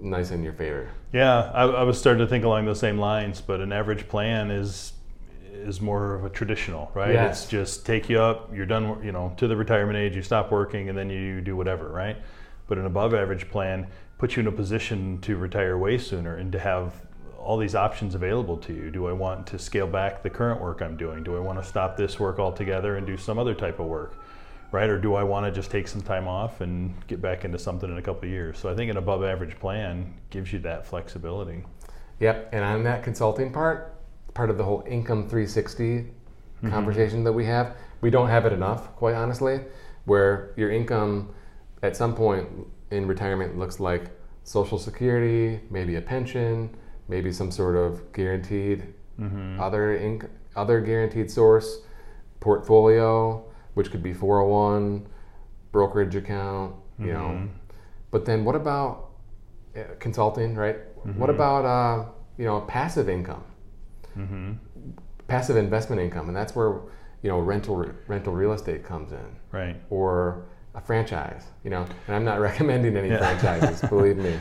nice 0.00 0.30
in 0.30 0.42
your 0.42 0.52
favor. 0.52 0.90
Yeah. 1.12 1.50
I, 1.52 1.64
I 1.64 1.82
was 1.82 1.98
starting 1.98 2.24
to 2.24 2.28
think 2.28 2.44
along 2.44 2.66
those 2.66 2.80
same 2.80 2.98
lines, 2.98 3.40
but 3.40 3.60
an 3.60 3.72
average 3.72 4.08
plan 4.08 4.50
is 4.50 4.92
is 5.52 5.80
more 5.80 6.14
of 6.14 6.24
a 6.24 6.30
traditional, 6.30 6.90
right? 6.94 7.14
Yes. 7.14 7.42
It's 7.42 7.50
just 7.50 7.86
take 7.86 8.08
you 8.08 8.20
up, 8.20 8.54
you're 8.54 8.66
done, 8.66 9.02
you 9.02 9.10
know, 9.10 9.32
to 9.38 9.48
the 9.48 9.56
retirement 9.56 9.96
age, 9.96 10.14
you 10.14 10.22
stop 10.22 10.52
working, 10.52 10.88
and 10.88 10.96
then 10.96 11.10
you 11.10 11.40
do 11.40 11.56
whatever, 11.56 11.88
right? 11.88 12.16
But 12.68 12.78
an 12.78 12.86
above 12.86 13.14
average 13.14 13.50
plan 13.50 13.88
puts 14.18 14.36
you 14.36 14.40
in 14.40 14.46
a 14.46 14.52
position 14.52 15.20
to 15.22 15.36
retire 15.36 15.76
way 15.76 15.98
sooner 15.98 16.36
and 16.36 16.52
to 16.52 16.58
have 16.58 16.92
all 17.38 17.56
these 17.56 17.74
options 17.74 18.14
available 18.14 18.56
to 18.56 18.72
you. 18.72 18.90
Do 18.90 19.06
I 19.06 19.12
want 19.12 19.46
to 19.48 19.58
scale 19.58 19.86
back 19.86 20.22
the 20.22 20.30
current 20.30 20.60
work 20.60 20.82
I'm 20.82 20.96
doing? 20.96 21.22
Do 21.22 21.36
I 21.36 21.40
want 21.40 21.62
to 21.62 21.68
stop 21.68 21.96
this 21.96 22.18
work 22.18 22.38
altogether 22.38 22.96
and 22.96 23.06
do 23.06 23.16
some 23.16 23.38
other 23.38 23.54
type 23.54 23.78
of 23.78 23.86
work? 23.86 24.18
Right? 24.72 24.90
Or 24.90 24.98
do 24.98 25.14
I 25.14 25.22
want 25.22 25.46
to 25.46 25.52
just 25.52 25.70
take 25.70 25.88
some 25.88 26.02
time 26.02 26.26
off 26.26 26.60
and 26.60 26.94
get 27.06 27.22
back 27.22 27.44
into 27.44 27.58
something 27.58 27.88
in 27.88 27.98
a 27.98 28.02
couple 28.02 28.24
of 28.24 28.30
years? 28.30 28.58
So 28.58 28.68
I 28.68 28.74
think 28.74 28.90
an 28.90 28.96
above 28.96 29.22
average 29.22 29.58
plan 29.58 30.12
gives 30.30 30.52
you 30.52 30.58
that 30.60 30.86
flexibility. 30.86 31.64
Yep, 32.20 32.50
and 32.52 32.64
on 32.64 32.82
that 32.84 33.02
consulting 33.02 33.52
part, 33.52 33.94
part 34.34 34.50
of 34.50 34.58
the 34.58 34.64
whole 34.64 34.84
income 34.86 35.28
360 35.28 35.84
mm-hmm. 35.84 36.70
conversation 36.70 37.24
that 37.24 37.32
we 37.32 37.44
have, 37.46 37.76
we 38.00 38.10
don't 38.10 38.28
have 38.28 38.46
it 38.46 38.52
enough, 38.52 38.94
quite 38.96 39.14
honestly, 39.14 39.60
where 40.04 40.52
your 40.56 40.70
income 40.70 41.30
at 41.82 41.96
some 41.96 42.14
point 42.14 42.48
in 42.90 43.06
retirement 43.06 43.58
looks 43.58 43.80
like 43.80 44.10
Social 44.44 44.78
Security, 44.78 45.60
maybe 45.70 45.96
a 45.96 46.00
pension, 46.00 46.74
maybe 47.08 47.32
some 47.32 47.50
sort 47.50 47.76
of 47.76 48.12
guaranteed 48.12 48.94
mm-hmm. 49.20 49.60
other 49.60 49.98
inc- 49.98 50.30
other 50.54 50.80
guaranteed 50.80 51.30
source, 51.30 51.80
portfolio, 52.40 53.44
which 53.76 53.90
could 53.90 54.02
be 54.02 54.14
401, 54.14 55.06
brokerage 55.70 56.16
account, 56.16 56.74
you 56.98 57.12
know. 57.12 57.46
But 58.10 58.24
then 58.24 58.42
what 58.42 58.54
about 58.56 59.10
uh, 59.76 59.80
consulting, 60.00 60.54
right? 60.54 60.78
What 61.16 61.28
about 61.28 61.64
uh, 61.66 62.06
you 62.38 62.46
know 62.46 62.62
passive 62.62 63.08
income, 63.10 63.44
passive 65.28 65.56
investment 65.56 66.00
income, 66.00 66.28
and 66.28 66.36
that's 66.36 66.56
where 66.56 66.80
you 67.22 67.28
know 67.30 67.38
rental 67.38 67.84
rental 68.06 68.32
real 68.32 68.52
estate 68.52 68.82
comes 68.82 69.12
in, 69.12 69.26
Right. 69.52 69.76
or 69.90 70.46
a 70.74 70.80
franchise. 70.80 71.44
You 71.62 71.70
know, 71.70 71.84
and 72.06 72.16
I'm 72.16 72.24
not 72.24 72.40
recommending 72.50 72.96
any 72.96 73.08
Yeah. 73.10 73.18
franchises, 73.18 73.80
believe 73.90 74.16
me, 74.16 74.38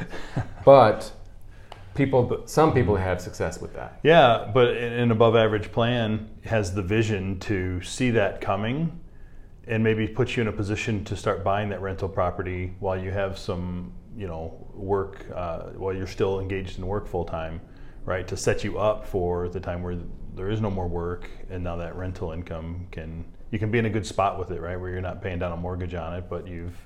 but 0.63 1.11
people, 1.93 2.43
some 2.45 2.73
people 2.73 2.95
have 2.95 3.19
success 3.19 3.59
with 3.59 3.73
that. 3.73 3.99
Yeah, 4.03 4.49
but 4.53 4.69
an 4.77 5.11
above 5.11 5.35
average 5.35 5.71
plan 5.73 6.29
has 6.45 6.73
the 6.73 6.81
vision 6.81 7.39
to 7.41 7.81
see 7.81 8.11
that 8.11 8.39
coming 8.41 8.99
and 9.67 9.84
maybe 9.84 10.07
put 10.07 10.36
you 10.36 10.41
in 10.41 10.48
a 10.48 10.51
position 10.51 11.03
to 11.05 11.15
start 11.15 11.43
buying 11.43 11.69
that 11.69 11.81
rental 11.81 12.07
property 12.07 12.75
while 12.79 12.98
you 13.01 13.12
have 13.12 13.38
some, 13.38 13.91
you 14.15 14.27
know, 14.27 14.67
work, 14.74 15.25
uh, 15.34 15.69
while 15.72 15.93
you're 15.93 16.07
still 16.07 16.39
engaged 16.39 16.77
in 16.77 16.86
work 16.86 17.07
full 17.07 17.25
time, 17.25 17.60
right? 18.05 18.27
To 18.27 18.38
set 18.38 18.63
you 18.63 18.77
up 18.77 19.07
for 19.07 19.50
the 19.50 19.60
time 19.60 19.81
where 19.81 19.98
there 20.36 20.50
is 20.50 20.62
no 20.62 20.69
more 20.69 20.88
work 20.88 21.29
and 21.50 21.63
now 21.63 21.75
that 21.77 21.95
rental 21.95 22.31
income 22.31 22.88
can, 22.91 23.25
you 23.51 23.57
can 23.57 23.72
be 23.72 23.79
in 23.79 23.86
a 23.86 23.89
good 23.89 24.05
spot 24.05 24.38
with 24.38 24.51
it, 24.51 24.62
right? 24.62 24.79
Where 24.79 24.91
you're 24.91 25.01
not 25.01 25.22
paying 25.22 25.39
down 25.39 25.51
a 25.51 25.57
mortgage 25.57 25.95
on 25.95 26.13
it, 26.13 26.25
but 26.29 26.48
you've 26.48 26.77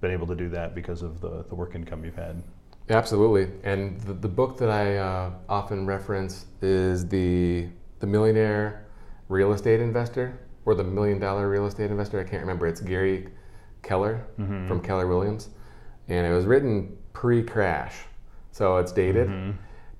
been 0.00 0.10
able 0.10 0.26
to 0.26 0.36
do 0.36 0.48
that 0.50 0.74
because 0.74 1.02
of 1.02 1.20
the, 1.20 1.44
the 1.48 1.54
work 1.54 1.74
income 1.74 2.04
you've 2.04 2.16
had. 2.16 2.42
Absolutely, 2.90 3.50
and 3.62 3.98
the, 4.02 4.12
the 4.12 4.28
book 4.28 4.58
that 4.58 4.68
I 4.68 4.98
uh, 4.98 5.30
often 5.48 5.86
reference 5.86 6.44
is 6.60 7.08
the 7.08 7.68
the 8.00 8.06
Millionaire 8.06 8.84
Real 9.30 9.54
Estate 9.54 9.80
Investor 9.80 10.38
or 10.64 10.74
the 10.74 10.84
Million 10.84 11.18
Dollar 11.18 11.48
Real 11.48 11.66
Estate 11.66 11.90
Investor. 11.90 12.20
I 12.20 12.24
can't 12.24 12.40
remember. 12.42 12.66
It's 12.66 12.80
Gary 12.80 13.28
Keller 13.82 14.24
from 14.68 14.80
Keller 14.80 15.06
Williams, 15.06 15.50
and 16.08 16.26
it 16.26 16.34
was 16.34 16.46
written 16.46 16.96
pre-crash, 17.12 17.94
so 18.50 18.76
it's 18.78 18.92
dated, 18.92 19.28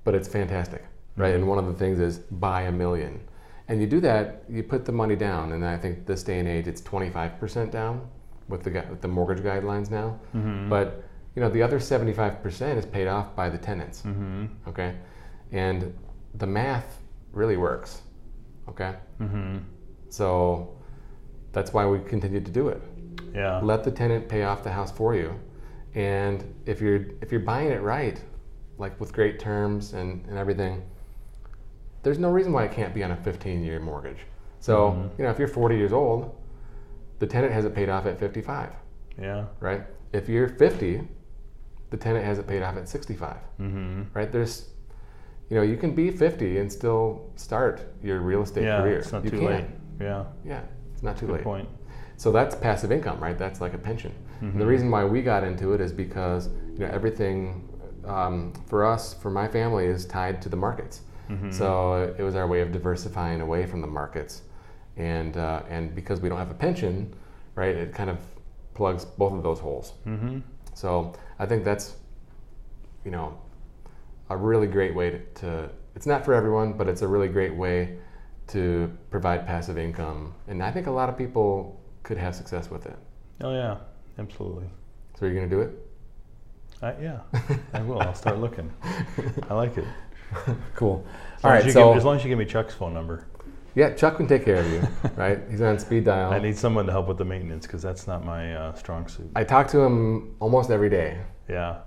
but 0.03 0.15
it's 0.15 0.27
fantastic, 0.27 0.83
right? 1.17 1.33
And 1.35 1.47
one 1.47 1.57
of 1.59 1.67
the 1.67 1.73
things 1.73 1.99
is 1.99 2.17
buy 2.19 2.63
a 2.63 2.71
million, 2.71 3.19
and 3.67 3.79
you 3.81 3.87
do 3.87 3.99
that, 4.01 4.43
you 4.49 4.63
put 4.63 4.85
the 4.85 4.91
money 4.91 5.15
down, 5.15 5.51
and 5.53 5.65
I 5.65 5.77
think 5.77 6.05
this 6.05 6.23
day 6.23 6.39
and 6.39 6.47
age 6.47 6.67
it's 6.67 6.81
twenty 6.81 7.09
five 7.09 7.39
percent 7.39 7.71
down 7.71 8.07
with 8.47 8.63
the 8.63 8.71
with 8.89 9.01
the 9.01 9.07
mortgage 9.07 9.43
guidelines 9.43 9.89
now, 9.91 10.19
but 10.69 11.03
you 11.35 11.41
know 11.41 11.49
the 11.49 11.61
other 11.61 11.79
75% 11.79 12.77
is 12.77 12.85
paid 12.85 13.07
off 13.07 13.35
by 13.35 13.49
the 13.49 13.57
tenants 13.57 14.03
Mm-hmm. 14.03 14.45
okay 14.69 14.95
and 15.51 15.93
the 16.35 16.47
math 16.47 17.01
really 17.33 17.57
works 17.57 18.01
okay 18.69 18.93
Mm-hmm. 19.19 19.57
So 20.09 20.75
that's 21.51 21.73
why 21.73 21.85
we 21.85 21.99
continue 21.99 22.41
to 22.41 22.51
do 22.51 22.69
it 22.69 22.81
Yeah. 23.33 23.59
let 23.63 23.83
the 23.83 23.91
tenant 23.91 24.27
pay 24.27 24.43
off 24.43 24.63
the 24.63 24.71
house 24.71 24.91
for 24.91 25.15
you 25.15 25.39
and 25.95 26.43
if 26.65 26.81
you're 26.81 27.05
if 27.21 27.31
you're 27.31 27.41
buying 27.41 27.69
it 27.71 27.81
right 27.81 28.21
like 28.77 28.99
with 28.99 29.13
great 29.13 29.39
terms 29.39 29.93
and, 29.93 30.25
and 30.27 30.37
everything 30.37 30.83
there's 32.03 32.19
no 32.19 32.29
reason 32.29 32.51
why 32.53 32.65
it 32.65 32.71
can't 32.71 32.93
be 32.93 33.03
on 33.03 33.11
a 33.11 33.15
15 33.17 33.63
year 33.63 33.79
mortgage 33.79 34.19
so 34.59 34.91
Mm-hmm. 34.91 35.07
you 35.17 35.23
know 35.25 35.31
if 35.31 35.39
you're 35.39 35.47
40 35.47 35.75
years 35.77 35.93
old 35.93 36.35
the 37.19 37.27
tenant 37.27 37.53
has 37.53 37.65
it 37.65 37.73
paid 37.73 37.89
off 37.89 38.05
at 38.05 38.19
55 38.19 38.71
Yeah. 39.21 39.45
right 39.59 39.83
if 40.13 40.27
you're 40.29 40.49
50 40.49 41.07
the 41.91 41.97
tenant 41.97 42.25
has 42.25 42.39
it 42.39 42.47
paid 42.47 42.61
off 42.63 42.75
at 42.77 42.87
65 42.89 43.37
Mm-hmm. 43.61 44.01
right 44.13 44.31
there's 44.31 44.69
you 45.49 45.55
know 45.55 45.61
you 45.63 45.77
can 45.77 45.93
be 45.95 46.09
50 46.11 46.57
and 46.57 46.71
still 46.71 47.31
start 47.35 47.81
your 48.03 48.19
real 48.19 48.41
estate 48.43 48.63
Yeah, 48.63 48.81
career 48.81 48.99
it's 48.99 49.11
not 49.11 49.23
you 49.23 49.29
too 49.29 49.37
can. 49.39 49.45
late. 49.47 49.65
Yeah, 49.99 50.25
yeah 50.45 50.61
it's 50.93 51.03
not 51.03 51.17
too 51.17 51.27
good 51.27 51.35
late 51.35 51.43
point. 51.43 51.69
so 52.17 52.31
that's 52.31 52.55
passive 52.55 52.91
income 52.91 53.19
right 53.19 53.37
that's 53.37 53.61
like 53.61 53.73
a 53.73 53.77
pension 53.77 54.11
And 54.41 54.49
Mm-hmm. 54.49 54.59
the 54.59 54.65
reason 54.65 54.91
why 54.91 55.05
we 55.05 55.21
got 55.21 55.43
into 55.43 55.73
it 55.73 55.79
is 55.81 55.91
because 55.93 56.49
you 56.73 56.79
know 56.79 56.87
everything 56.91 57.69
um, 58.05 58.53
for 58.67 58.85
us 58.85 59.13
for 59.13 59.31
my 59.31 59.47
family 59.47 59.85
is 59.85 60.05
tied 60.05 60.41
to 60.43 60.49
the 60.49 60.57
markets 60.57 61.01
Mm-hmm. 61.29 61.51
so 61.51 62.13
it 62.19 62.21
was 62.23 62.35
our 62.35 62.47
way 62.47 62.61
of 62.61 62.71
diversifying 62.71 63.41
away 63.41 63.65
from 63.65 63.81
the 63.81 63.87
markets 63.87 64.43
and 64.97 65.37
uh, 65.37 65.61
and 65.69 65.95
because 65.95 66.21
we 66.21 66.29
don't 66.29 66.37
have 66.37 66.51
a 66.51 66.59
pension 66.67 67.13
right 67.55 67.75
it 67.75 67.93
kind 67.93 68.09
of 68.09 68.17
plugs 68.75 69.05
both 69.05 69.33
of 69.33 69.41
those 69.43 69.59
holes 69.59 69.93
Mm-hmm. 70.05 70.39
so 70.73 71.13
I 71.39 71.45
think 71.45 71.63
that's, 71.65 71.95
you 73.05 73.11
know, 73.11 73.37
a 74.29 74.37
really 74.37 74.67
great 74.67 74.93
way 74.95 75.09
to, 75.11 75.19
to, 75.41 75.69
it's 75.95 76.05
not 76.05 76.23
for 76.25 76.33
everyone, 76.33 76.73
but 76.73 76.87
it's 76.87 77.01
a 77.01 77.07
really 77.07 77.27
great 77.27 77.53
way 77.55 77.97
to 78.47 78.91
provide 79.09 79.45
passive 79.47 79.77
income. 79.77 80.33
And 80.47 80.61
I 80.63 80.71
think 80.71 80.87
a 80.87 80.91
lot 80.91 81.09
of 81.09 81.17
people 81.17 81.79
could 82.03 82.17
have 82.17 82.35
success 82.35 82.69
with 82.69 82.85
it. 82.85 82.97
Oh 83.41 83.51
yeah, 83.53 83.77
absolutely. 84.19 84.65
So 85.19 85.25
you're 85.25 85.35
going 85.35 85.49
to 85.49 85.55
do 85.55 85.61
it? 85.61 85.71
I, 86.81 86.93
yeah, 87.01 87.19
I 87.73 87.81
will. 87.81 87.99
I'll 88.01 88.13
start 88.13 88.37
looking. 88.39 88.71
I 89.49 89.53
like 89.53 89.77
it. 89.77 89.85
Cool. 90.75 91.05
All 91.43 91.51
right. 91.51 91.65
as, 91.65 91.71
So, 91.73 91.89
give, 91.89 91.97
as 91.97 92.03
long 92.03 92.17
as 92.17 92.23
you 92.23 92.29
give 92.29 92.39
me 92.39 92.45
Chuck's 92.45 92.73
phone 92.73 92.93
number. 92.93 93.25
yeah, 93.75 93.93
Chuck 93.93 94.17
can 94.17 94.27
take 94.27 94.43
care 94.43 94.57
of 94.57 94.69
you, 94.69 94.85
right? 95.15 95.39
He's 95.49 95.61
on 95.61 95.79
speed 95.79 96.03
dial. 96.03 96.33
I 96.33 96.39
need 96.39 96.57
someone 96.57 96.85
to 96.87 96.91
help 96.91 97.07
with 97.07 97.17
the 97.17 97.23
maintenance 97.23 97.65
because 97.65 97.81
that's 97.81 98.05
not 98.07 98.25
my 98.25 98.53
uh, 98.55 98.73
strong 98.73 99.07
suit. 99.07 99.29
I 99.35 99.43
talk 99.45 99.67
to 99.69 99.79
him 99.79 100.35
almost 100.41 100.71
every 100.71 100.89
day, 100.89 101.19
Yeah, 101.47 101.77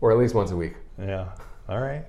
or 0.00 0.12
at 0.12 0.18
least 0.18 0.34
once 0.34 0.52
a 0.52 0.56
week. 0.56 0.74
yeah. 1.00 1.30
All 1.68 1.80
right. 1.80 2.04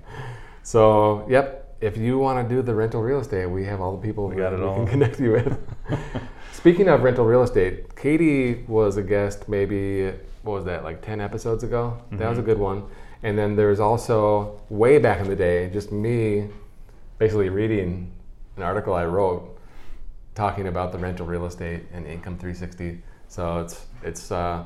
So, 0.62 1.26
yep, 1.28 1.59
if 1.80 1.96
you 1.96 2.18
want 2.18 2.46
to 2.48 2.54
do 2.54 2.62
the 2.62 2.74
rental 2.74 3.02
real 3.02 3.20
estate, 3.20 3.46
we 3.46 3.64
have 3.64 3.80
all 3.80 3.96
the 3.96 4.02
people 4.06 4.28
We 4.28 4.36
got 4.36 4.50
that 4.50 4.56
it 4.56 4.60
we 4.60 4.66
all. 4.66 4.74
can 4.76 4.86
connect 4.86 5.18
you 5.20 5.32
with. 5.32 5.58
Speaking 6.52 6.88
of 6.88 7.02
rental 7.02 7.24
real 7.24 7.42
estate, 7.42 7.96
Katie 7.96 8.64
was 8.68 8.96
a 8.96 9.02
guest 9.02 9.48
maybe, 9.48 10.06
what 10.42 10.52
was 10.54 10.64
that, 10.66 10.84
like 10.84 11.00
10 11.00 11.20
episodes 11.20 11.64
ago? 11.64 11.96
That 12.10 12.16
Mm-hmm. 12.18 12.28
was 12.28 12.38
a 12.38 12.42
good 12.42 12.58
one. 12.58 12.84
And 13.22 13.36
then 13.38 13.56
there's 13.56 13.80
also, 13.80 14.60
way 14.68 14.98
back 14.98 15.20
in 15.20 15.28
the 15.28 15.36
day, 15.36 15.70
just 15.70 15.92
me 15.92 16.48
basically 17.18 17.48
reading 17.50 18.10
an 18.56 18.62
article 18.62 18.94
I 18.94 19.04
wrote 19.04 19.58
talking 20.34 20.66
about 20.68 20.92
the 20.92 20.98
rental 20.98 21.26
real 21.26 21.44
estate 21.46 21.82
and 21.92 22.06
Income 22.06 22.38
360. 22.38 23.02
So 23.28 23.60
it's 23.60 23.86
it's 24.02 24.32
uh, 24.32 24.64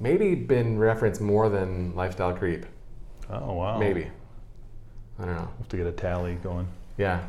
maybe 0.00 0.34
been 0.34 0.78
referenced 0.78 1.20
more 1.20 1.48
than 1.48 1.94
Lifestyle 1.94 2.32
Creep. 2.34 2.66
Oh 3.30 3.54
wow. 3.54 3.78
Maybe. 3.78 4.08
I 5.18 5.24
don't 5.24 5.34
know. 5.34 5.48
we 5.56 5.58
have 5.58 5.68
to 5.68 5.76
get 5.76 5.86
a 5.86 5.92
tally 5.92 6.34
going. 6.36 6.68
Yeah. 6.96 7.26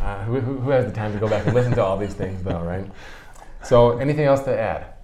Uh, 0.00 0.24
who, 0.24 0.40
who 0.40 0.70
has 0.70 0.86
the 0.86 0.92
time 0.92 1.12
to 1.12 1.18
go 1.18 1.28
back 1.28 1.46
and 1.46 1.54
listen 1.54 1.72
to 1.72 1.84
all 1.84 1.96
these 1.96 2.14
things, 2.14 2.42
though, 2.42 2.60
right? 2.60 2.86
So, 3.62 3.98
anything 3.98 4.24
else 4.24 4.42
to 4.44 4.58
add? 4.58 4.94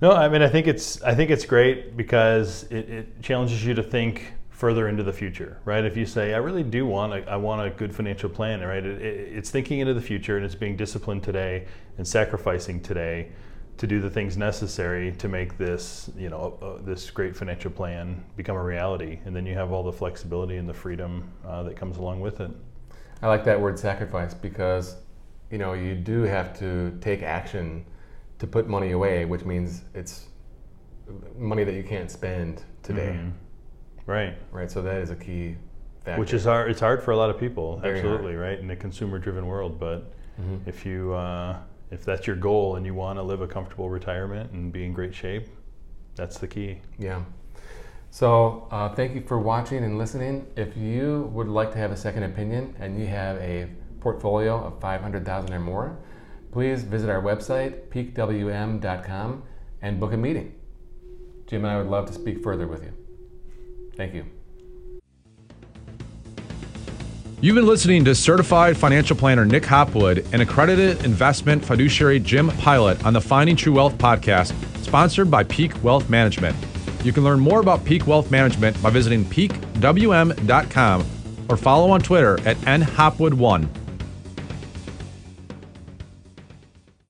No, 0.00 0.12
I 0.12 0.28
mean 0.28 0.42
I 0.42 0.48
think 0.48 0.66
it's 0.66 1.00
I 1.02 1.14
think 1.14 1.30
it's 1.30 1.46
great 1.46 1.96
because 1.96 2.64
it, 2.64 2.90
it 2.90 3.22
challenges 3.22 3.64
you 3.64 3.74
to 3.74 3.82
think 3.82 4.32
further 4.50 4.88
into 4.88 5.02
the 5.02 5.12
future, 5.12 5.58
right? 5.64 5.84
If 5.84 5.96
you 5.96 6.04
say 6.04 6.34
I 6.34 6.38
really 6.38 6.62
do 6.62 6.84
want 6.84 7.12
a, 7.12 7.30
I 7.30 7.36
want 7.36 7.66
a 7.66 7.70
good 7.70 7.94
financial 7.94 8.28
plan, 8.28 8.60
right? 8.60 8.84
It, 8.84 9.00
it, 9.00 9.36
it's 9.36 9.50
thinking 9.50 9.78
into 9.78 9.94
the 9.94 10.02
future 10.02 10.36
and 10.36 10.44
it's 10.44 10.54
being 10.54 10.76
disciplined 10.76 11.22
today 11.22 11.66
and 11.96 12.06
sacrificing 12.06 12.80
today 12.80 13.30
to 13.76 13.86
do 13.86 14.00
the 14.00 14.10
things 14.10 14.36
necessary 14.36 15.12
to 15.12 15.28
make 15.28 15.58
this 15.58 16.10
you 16.16 16.28
know 16.30 16.58
uh, 16.62 16.82
this 16.84 17.10
great 17.10 17.36
financial 17.36 17.70
plan 17.70 18.24
become 18.36 18.56
a 18.56 18.62
reality, 18.62 19.18
and 19.24 19.34
then 19.34 19.46
you 19.46 19.54
have 19.54 19.72
all 19.72 19.82
the 19.82 19.92
flexibility 19.92 20.56
and 20.56 20.68
the 20.68 20.74
freedom 20.74 21.30
uh, 21.46 21.62
that 21.64 21.76
comes 21.76 21.96
along 21.96 22.20
with 22.20 22.40
it. 22.40 22.50
I 23.22 23.28
like 23.28 23.44
that 23.44 23.60
word 23.60 23.78
sacrifice 23.78 24.34
because 24.34 24.96
you 25.50 25.58
know 25.58 25.72
you 25.72 25.94
do 25.94 26.22
have 26.22 26.56
to 26.60 26.96
take 27.00 27.22
action 27.22 27.84
to 28.38 28.46
put 28.46 28.68
money 28.68 28.92
away, 28.92 29.24
which 29.24 29.44
means 29.44 29.82
it's 29.94 30.26
money 31.36 31.64
that 31.64 31.74
you 31.74 31.82
can't 31.84 32.10
spend 32.10 32.62
today. 32.82 33.16
Mm-hmm. 33.18 34.10
Right. 34.10 34.34
Right. 34.52 34.70
So 34.70 34.82
that 34.82 34.96
is 34.96 35.10
a 35.10 35.16
key 35.16 35.56
factor. 36.04 36.20
Which 36.20 36.32
is 36.34 36.44
hard. 36.44 36.70
It's 36.70 36.80
hard 36.80 37.02
for 37.02 37.12
a 37.12 37.16
lot 37.16 37.30
of 37.30 37.38
people. 37.38 37.78
Very 37.78 37.98
absolutely, 37.98 38.34
right? 38.34 38.58
In 38.58 38.70
a 38.70 38.76
consumer-driven 38.76 39.46
world, 39.46 39.78
but 39.80 40.12
Mhm. 40.40 40.60
if 40.66 40.84
you 40.84 41.14
uh, 41.14 41.56
if 41.90 42.04
that's 42.04 42.26
your 42.26 42.36
goal 42.36 42.76
and 42.76 42.86
you 42.86 42.94
want 42.94 43.18
to 43.18 43.22
live 43.22 43.40
a 43.40 43.46
comfortable 43.46 43.88
retirement 43.88 44.50
and 44.52 44.72
be 44.72 44.84
in 44.84 44.92
great 44.92 45.14
shape, 45.14 45.48
that's 46.14 46.38
the 46.38 46.48
key. 46.48 46.80
Yeah. 46.98 47.22
So 48.10 48.68
uh, 48.70 48.94
thank 48.94 49.14
you 49.14 49.22
for 49.22 49.40
watching 49.40 49.82
and 49.82 49.98
listening. 49.98 50.46
If 50.56 50.76
you 50.76 51.30
would 51.32 51.48
like 51.48 51.72
to 51.72 51.78
have 51.78 51.90
a 51.90 51.96
second 51.96 52.22
opinion 52.22 52.74
and 52.78 52.98
you 52.98 53.06
have 53.08 53.36
a 53.38 53.68
portfolio 54.00 54.64
of 54.64 54.80
500,000 54.80 55.52
or 55.52 55.58
more, 55.58 55.98
please 56.52 56.84
visit 56.84 57.10
our 57.10 57.20
website, 57.20 57.88
peakwm.com, 57.88 59.42
and 59.82 59.98
book 59.98 60.12
a 60.12 60.16
meeting. 60.16 60.54
Jim 61.46 61.64
and 61.64 61.72
I 61.74 61.78
would 61.78 61.90
love 61.90 62.06
to 62.06 62.12
speak 62.12 62.42
further 62.42 62.68
with 62.68 62.84
you. 62.84 62.92
Thank 63.96 64.14
you. 64.14 64.33
You've 67.44 67.56
been 67.56 67.66
listening 67.66 68.06
to 68.06 68.14
certified 68.14 68.74
financial 68.74 69.14
planner 69.14 69.44
Nick 69.44 69.66
Hopwood 69.66 70.26
and 70.32 70.40
accredited 70.40 71.04
investment 71.04 71.62
fiduciary 71.62 72.18
Jim 72.18 72.48
Pilot 72.48 73.04
on 73.04 73.12
the 73.12 73.20
Finding 73.20 73.54
True 73.54 73.74
Wealth 73.74 73.98
podcast, 73.98 74.54
sponsored 74.82 75.30
by 75.30 75.44
Peak 75.44 75.84
Wealth 75.84 76.08
Management. 76.08 76.56
You 77.04 77.12
can 77.12 77.22
learn 77.22 77.38
more 77.38 77.60
about 77.60 77.84
Peak 77.84 78.06
Wealth 78.06 78.30
Management 78.30 78.82
by 78.82 78.88
visiting 78.88 79.26
peakwm.com 79.26 81.06
or 81.50 81.56
follow 81.58 81.90
on 81.90 82.00
Twitter 82.00 82.40
at 82.48 82.56
nhopwood1. 82.60 83.83